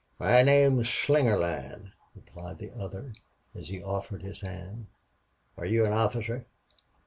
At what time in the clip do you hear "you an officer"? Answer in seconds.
5.67-6.47